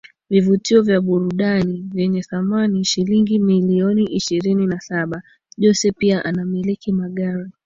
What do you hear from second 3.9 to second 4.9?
ishirini na